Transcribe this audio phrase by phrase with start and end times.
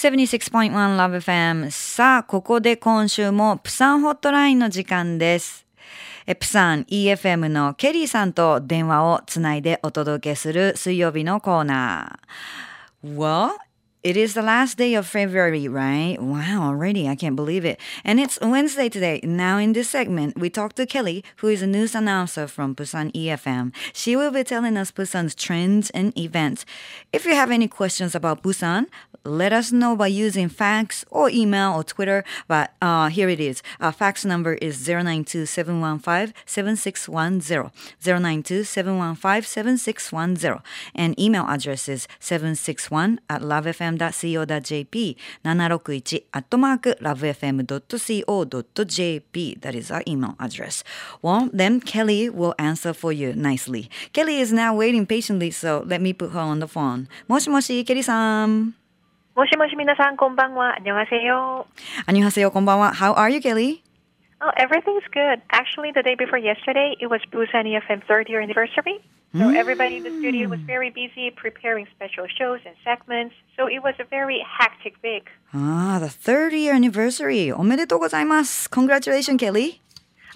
[0.00, 5.66] 76.1 Love FM さあ、ここで今週もプサンホットラインの時間です。
[6.26, 13.14] えプサン EFM のケリーさんと電話をつないでお届けする水曜日のコーナー。
[13.14, 13.50] Well,
[14.02, 16.16] it is the last day of February, right?
[16.18, 17.06] Wow, already.
[17.06, 17.78] I can't believe it.
[18.02, 19.20] And it's Wednesday today.
[19.22, 23.12] Now, in this segment, we talk to Kelly, who is a news announcer from Busan
[23.12, 23.74] EFM.
[23.92, 26.64] She will be telling us Busan's trends and events.
[27.12, 28.86] If you have any questions about Busan,
[29.22, 32.24] let us know by using fax or email or Twitter.
[32.48, 33.62] But uh, here it is.
[33.78, 37.70] Our fax number is 092-715-7610.
[38.02, 40.62] 092-715-7610.
[40.94, 43.42] And email address is 761 at
[43.89, 46.83] lovefm.co.jp 761 at mark
[48.15, 49.61] lovefm.co.jp.
[49.61, 50.83] That is our email address.
[51.21, 53.89] Well, then Kelly will answer for you nicely.
[54.13, 57.07] Kelly is now waiting patiently, so let me put her on the phone.
[57.27, 58.75] もしもし、ケリさん。
[59.35, 60.75] もしもし皆さんこんばんは。
[60.77, 61.65] 안녕하세요.
[62.05, 62.93] 안녕하세요, こんばんは.
[62.93, 63.81] How are you, Kelly?
[64.41, 65.41] Oh, everything's good.
[65.49, 68.99] Actually, the day before yesterday, it was Busan EFM third year anniversary.
[69.32, 69.54] So hmm.
[69.54, 73.34] everybody in the studio was very busy preparing special shows and segments.
[73.56, 75.28] So it was a very hectic week.
[75.54, 77.52] Ah, the 30th anniversary.
[77.52, 78.68] Omedetou gozaimasu.
[78.70, 79.80] Congratulations, Kelly.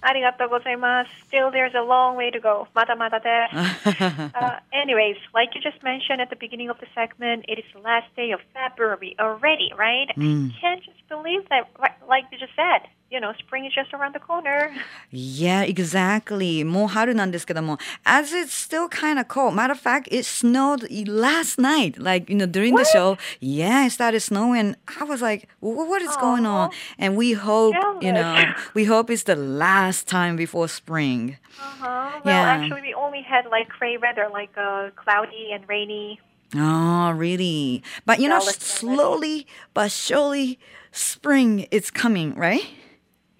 [0.04, 1.08] Arigatou gozaimasu.
[1.26, 2.68] Still, there's a long way to go.
[2.76, 3.18] Mata mata
[4.34, 7.80] uh, Anyways, like you just mentioned at the beginning of the segment, it is the
[7.80, 10.08] last day of February already, right?
[10.16, 10.22] Mm.
[10.22, 10.48] I hmm.
[10.60, 11.68] can't just believe that,
[12.08, 14.69] like you just said You know, spring is just around the corner.
[15.09, 16.63] Yeah, exactly.
[16.63, 19.55] もう春なんですけども as it's still kind of cold.
[19.55, 21.97] Matter of fact, it snowed last night.
[21.99, 24.75] Like, you know, during the show, yeah, it started snowing.
[24.99, 26.69] I was like, "Wh- what is going on?
[26.99, 28.73] And we hope, you know, Jealous.
[28.75, 31.37] we hope it's the last time before spring.
[31.59, 32.21] Uh-huh.
[32.23, 32.61] Well, Yeah.
[32.61, 36.19] actually, we only had like gray weather, like uh, cloudy and rainy.
[36.55, 37.81] Oh, really?
[38.05, 40.59] But you know, Jealous slowly but surely,
[40.91, 42.65] spring is coming, right?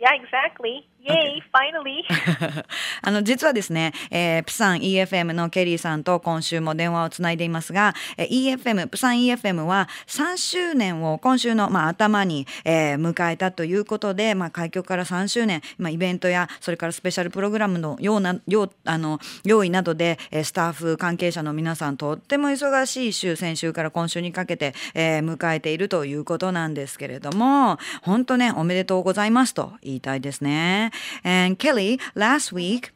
[0.05, 0.91] Yeah, exactly.
[1.05, 2.03] Yay, finally.
[3.03, 30.93] あの実はですね、えープサン EFM のケリーさんと今週も電話をつないでいますが、えー EFM プサン EFM は3周年を今週の、まあ、頭に、えー迎えたということで、まあ、開局から3周年、まあ、イベントやそれからスペシャルプログラムのようなようあの用意などで、えースタッフ関係者の皆さんとっても忙しい週先週から今週にかけて、えー迎えているということなんですけれども本当ねおめでとうございますと言いたいですね。
[31.23, 32.91] and Kelly last week.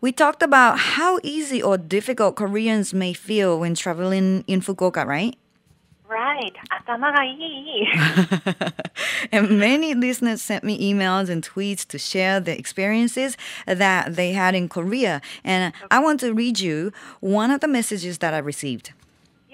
[0.00, 5.36] We talked about how easy or difficult Koreans may feel when traveling in Fukuoka, right?
[6.08, 6.54] Right.
[9.32, 13.36] and many listeners sent me emails and tweets to share the experiences
[13.66, 15.20] that they had in Korea.
[15.42, 18.92] And I want to read you one of the messages that I received.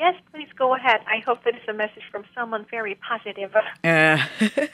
[0.02, 1.02] yes, please go ahead.
[1.08, 3.52] I hope that is a message from someone very positive.
[3.84, 4.70] え ー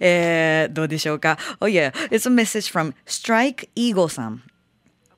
[0.00, 4.42] えーどうでしょうか Oh yeah, it's a message from Strike Eagle さん。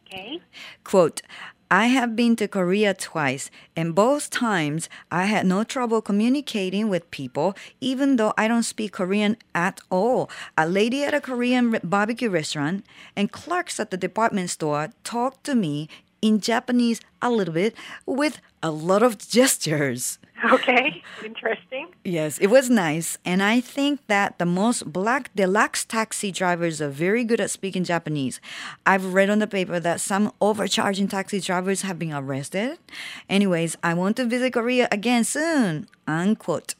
[0.09, 0.41] Okay.
[0.85, 1.23] Quote,
[1.69, 7.11] I have been to Korea twice, and both times I had no trouble communicating with
[7.11, 10.31] people, even though I don't speak Korean at all.
[10.57, 15.43] A lady at a Korean re- barbecue restaurant and clerks at the department store talked
[15.47, 15.89] to me
[16.23, 17.75] in Japanese a little bit
[18.07, 20.20] with a lot of gestures.
[20.52, 21.04] Okay.
[21.24, 21.90] Interesting.
[22.04, 23.16] Yes, it was nice.
[23.24, 27.84] And I think that the most black deluxe taxi drivers are very good at speaking
[27.84, 28.42] Japanese.
[28.84, 32.80] I've read on the paper that some overcharging taxi drivers have been arrested.
[33.30, 35.88] Anyways, I want to visit Korea again soon.
[36.08, 36.74] Unquote.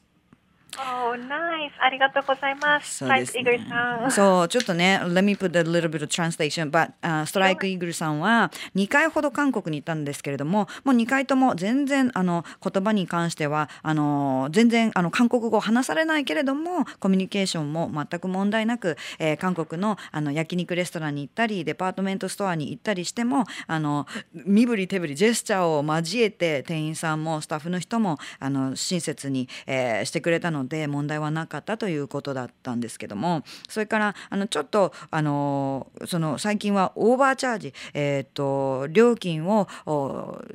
[0.78, 1.70] Oh, nice.
[1.80, 2.98] ありがとうございます。
[2.98, 4.10] そうですね Strike Eagle さん。
[4.10, 39.68] そう、ちょっとね、let me put a little bit of translation, but、uh, ストライクイーグルさんは2回ほど韓国に行ったんですけれども、もう2回とも全然あの言葉に関してはあの全然あの韓国語を話されないけれども、コミュニケーションも全く問題なく、えー韓国のあの焼肉レストランに行ったり、デパートメントストアに行ったりしても、あの身振り手振りジェスチャーを交えて店員さんもスタッフの人もあの親切に、えーしてくれたのでで問題はなかったということだったんですけどもそれからあのちょっとあのその最近はオーバーチャージ、えー、と料金を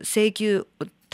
[0.02, 0.68] 請求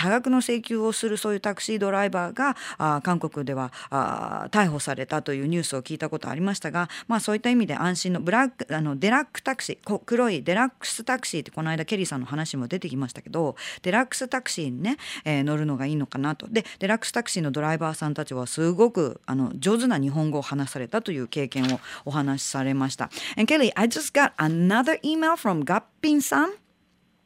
[0.04, 23.10] 多額の請求をするそういうタクシードライバーがあ韓国ではあ逮捕されたというニュースを聞いたことありましたが、まあ、そういった意味で安心のブラックあのデラックタクシー黒いデラックスタクシーってこの間ケリーさんの話も出てきましたけどデラックスタクシーにね、えー乗るのがいいのかなとでデラックスタクシーのドライバーさんたちはすごくあの上手な日本語を話されたという経験をお話しされました。
[23.38, 26.63] And Kelly, I just got another email from ガッピンさん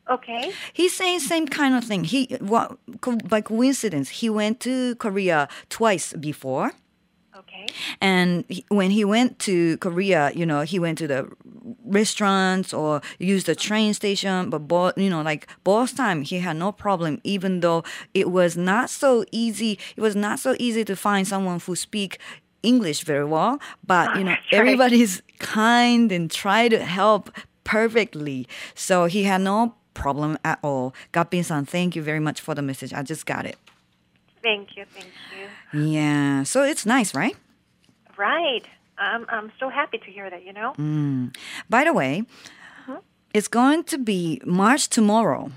[0.10, 0.52] Okay.
[0.74, 2.04] He's saying same kind of thing.
[2.04, 6.72] He what co- by coincidence he went to Korea twice before.
[7.36, 7.68] Okay.
[8.02, 11.30] And he, when he went to Korea, you know, he went to the
[11.86, 14.50] restaurants or used the train station.
[14.50, 17.22] But both, you know, like both time, he had no problem.
[17.24, 17.84] Even though
[18.14, 22.20] it was not so easy, it was not so easy to find someone who speak
[22.64, 23.60] English very well.
[23.86, 24.40] But ah, you know, right.
[24.52, 27.30] everybody's kind and try to help
[27.64, 28.48] perfectly.
[28.74, 30.94] So he had no problem at all.
[31.12, 32.94] Gappin-san, thank you very much for the message.
[32.94, 33.58] I just got it.
[34.44, 34.86] Thank you.
[34.94, 35.12] Thank
[35.74, 35.82] you.
[35.82, 36.44] Yeah.
[36.44, 37.36] So it's nice, right?
[38.16, 38.66] Right.
[38.98, 40.46] I'm I'm so happy to hear that.
[40.46, 40.74] You know.
[40.78, 41.36] Mm.
[41.70, 42.24] By the way,
[43.34, 45.52] it's going to be March tomorrow.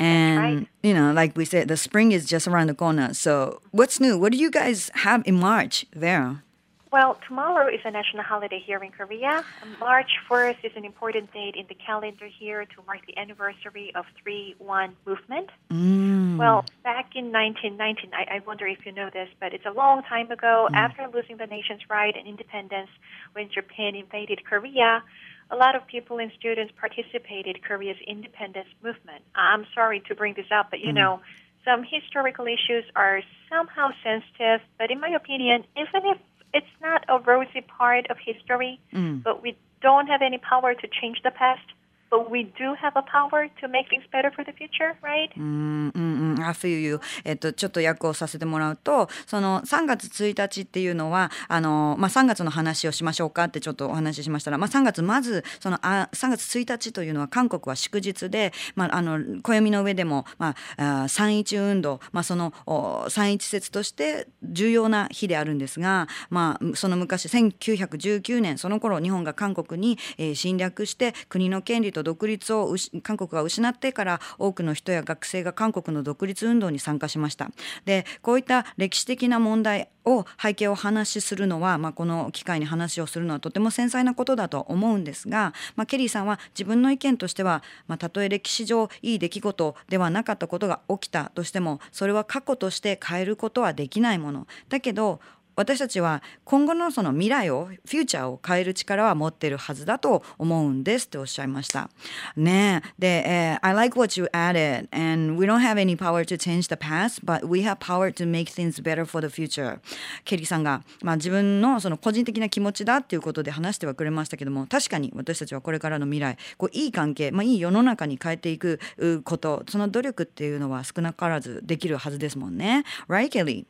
[0.00, 0.68] And right.
[0.82, 3.12] you know, like we said, the spring is just around the corner.
[3.14, 4.16] So what's new?
[4.16, 6.42] What do you guys have in March there?
[6.90, 9.44] Well, tomorrow is a national holiday here in Korea.
[9.78, 14.06] March 1st is an important date in the calendar here to mark the anniversary of
[14.26, 15.50] 3-1 movement.
[15.70, 16.38] Mm.
[16.38, 20.02] Well, back in 1919, I, I wonder if you know this, but it's a long
[20.02, 22.88] time ago, after losing the nation's right and independence
[23.34, 25.02] when Japan invaded Korea,
[25.50, 29.24] a lot of people and students participated Korea's independence movement.
[29.34, 31.20] I'm sorry to bring this up, but you know,
[31.64, 33.20] some historical issues are
[33.50, 36.18] somehow sensitive, but in my opinion, even if
[36.52, 39.22] it's not a rosy part of history, mm.
[39.22, 41.62] but we don't have any power to change the past,
[42.10, 45.30] but we do have a power to make things better for the future, right?
[45.36, 47.00] うんうんうん、I feel you.
[47.24, 77.50] えっと、ちょっと訳をさせてもらうと、その3月1日っていうのは、あの、まあ、3月の話をしましょうかってちょっとお話ししましたら、まあ、3月、まず、その、あ3月1日というのは韓国は祝日で、まあ、あの、暦の上でも、まあ、あ3.1運動、まあ、その、お3.1節として重要な日であるんですが、まあ、その昔、1919年、その頃、日本が韓国に、えー侵略して、国の権利とと独立を韓国が失ってから多くの人や学生が韓国の独立運動に参加しました。
[77.84, 95.20] でこういった歴史的な問題を背景を話しするのは、まあ、この機会に話をするのはとても繊細なことだと思うんですが、まあ、ケリーさんは自分の意見としては、まあ、たとえ歴史上いい出来事ではなかったことが起きたとしてもそれは過去として変えることはできないものだけど
[95.58, 101.90] 私たちは今後のその未来をフューチャーを変える力は持ってるはずだと思うんですっておっしゃいました。
[102.36, 107.24] ねえで、えー I like what you added and we don't have any power to change the past
[107.24, 109.80] but we have power to make things better for the future
[110.24, 118.78] ケリーさんが、まあ、自分のその個人的な気持ちだっていうことで話してはくれましたけども確かに私たちはこれからの未来こういい関係、まあ、いい世の中に変えていく
[119.24, 122.84] ことその努力っていうのは少なからずできるはずですもんね。
[123.08, 123.66] Right, Kelly?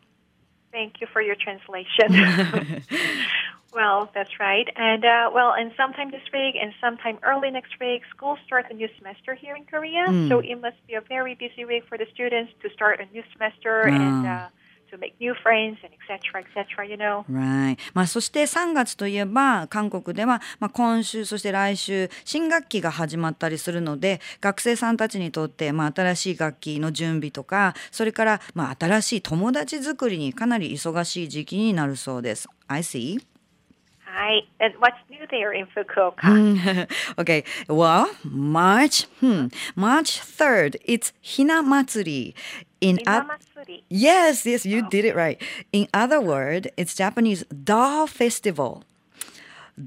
[0.78, 2.06] Thank you for your translation.
[3.74, 4.68] well, that's right.
[4.76, 8.74] And uh, well, and sometime this week and sometime early next week, schools start a
[8.74, 10.06] new semester here in Korea.
[10.28, 13.24] So it must be a very busy week for the students to start a new
[13.32, 14.48] semester and uh,
[14.90, 16.42] to make new friends and etc.
[16.42, 16.86] etc.
[16.86, 17.24] You know.
[17.30, 17.78] Right.
[17.94, 32.48] まあ、そして3月といえば韓国では、まあ、今週そして来週新学期が始まったりするので学生さんたちにとって、まあ、新しい学期の準備とかそれから、まあ、新しい友達作りにかなり忙しい時期になるそうです。
[32.66, 33.18] I see.
[34.18, 34.40] Hi.
[34.58, 36.88] And what's new there in Fukuoka?
[37.18, 39.46] okay, well, March, hmm,
[39.76, 42.34] March 3rd, it's Hina Matsuri.
[42.80, 43.00] In.
[43.88, 45.42] Yes, yes, you did it right.
[45.72, 48.84] In other word, it's Japanese doll festival.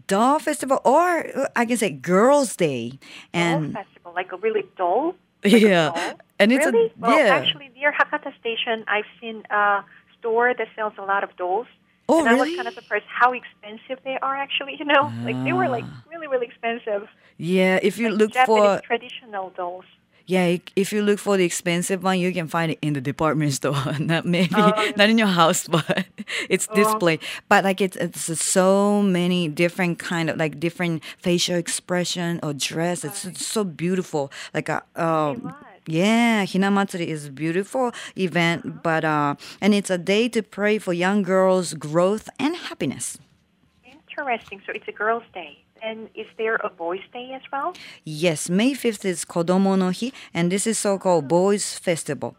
[0.07, 3.00] Doll festival, or uh, I can say Girls' Day, Doll
[3.33, 5.15] and festival, like a really doll.
[5.43, 6.19] Like yeah, doll?
[6.39, 6.88] and it's really?
[6.88, 7.36] a well, yeah.
[7.36, 9.83] actually, near Hakata Station, I've seen a
[10.19, 11.67] store that sells a lot of dolls.
[12.07, 14.36] Oh, and I was kind of surprised how expensive they are.
[14.36, 17.07] Actually, you know, like they were like really, really expensive.
[17.38, 19.86] yeah, if you look Japanese for traditional dolls.
[20.31, 23.51] Yeah, if you look for the expensive one, you can find it in the department
[23.59, 23.75] store.
[24.00, 26.05] Not maybe Oh, not in your house, but
[26.50, 26.75] it's Oh.
[26.75, 27.19] displayed.
[27.50, 33.03] But like it's it's so many different kind of like different facial expression or dress.
[33.03, 34.31] It's, it's so beautiful.
[34.53, 35.53] Like a um, was.
[35.88, 40.93] yeah, Hinamatsuri is a beautiful event, but uh, and it's a day to pray for
[40.93, 43.17] young girls' growth and happiness.
[43.83, 44.61] Interesting.
[44.65, 45.57] So it's a girls' day.
[45.83, 47.73] And is there a boys' day as well?
[48.03, 52.35] Yes, May 5th is Kodomo no Hi, and this is so-called Boys Festival.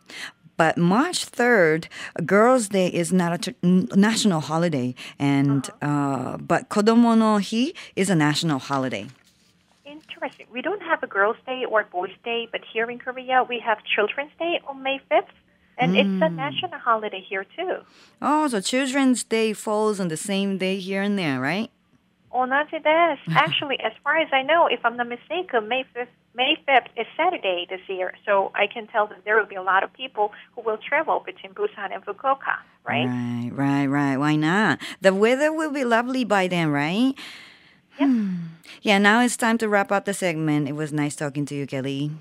[0.57, 1.87] But March 3rd,
[2.25, 8.15] Girls' Day is not a national holiday, and uh, but Kodomo no Hi is a
[8.15, 9.07] national holiday.
[9.85, 10.47] Interesting.
[10.53, 13.79] We don't have a girls' day or boys' day, but here in Korea we have
[13.85, 15.35] Children's Day on May 5th.
[15.79, 17.79] And it's a national holiday here too.
[18.21, 21.71] Oh, so Children's Day falls on the same day here and there, right?
[22.32, 23.20] Oh, not this.
[23.30, 27.08] Actually, as far as I know, if I'm not mistaken, May 5th May 5th is
[27.18, 30.34] Saturday this year, so I can tell that there will be a lot of people
[30.54, 33.08] who will travel between Busan and Fukuoka, right?
[33.08, 34.18] Right, right, right.
[34.18, 34.78] Why not?
[35.02, 37.16] The weather will be lovely by then, right?
[37.98, 38.54] Hmm.
[38.84, 40.68] Yeah, now it's time to wrap up the segment.
[40.68, 42.12] It was nice talking to you, Kelly.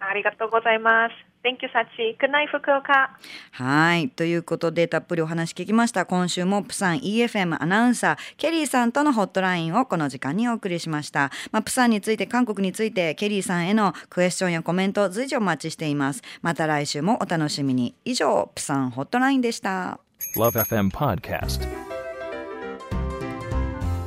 [0.00, 1.23] ありがとうございます。
[1.45, 2.17] Thank you, Sachi.
[2.17, 3.09] Good night, Fukuoka.
[3.51, 4.09] はい。
[4.09, 6.07] ということで、たっぷりお話聞きました。
[6.07, 11.29] 今週もプサン EFM アナウンサー、ケリーさんとのホットラインをこの時間にお送りしました。
[11.51, 16.23] まあ、プサンについて、韓国について、ケリーさんへのクエスチョンやコメント、随時お待ちしています。
[16.41, 17.93] また来週もお楽しみに。
[18.05, 19.99] 以上、プサンホットラインでした。
[20.35, 21.61] Love FM Podcast.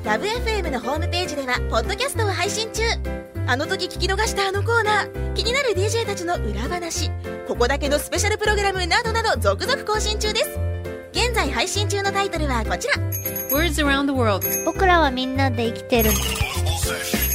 [0.04, 2.82] ラブ f m のホームページではポッドキャストを配信中
[3.50, 5.32] あの時聞き逃したあのコーナー。
[5.32, 7.10] 気になる DJ たちの裏話。
[7.46, 10.60] ここだけのスペシャルプログラムなどなど続々更新中です。
[11.12, 12.94] 現在配信中のタイトルはこちら。
[13.50, 14.46] Words around the world.
[14.66, 16.10] 僕らはみんなで生きてる。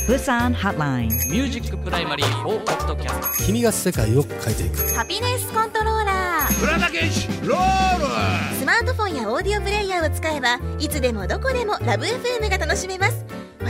[0.05, 1.10] プサンハッライン。
[1.10, 4.93] ミュージックプライマリー4ポッドキャスト君が世界を変えていく。
[4.93, 6.60] ハピネスコントローラー。
[6.60, 8.60] プラダケシロール。
[8.60, 13.22] スマートフォンやオーディオプレイヤーを使えばいつでもどこでもラブ f m が楽しめます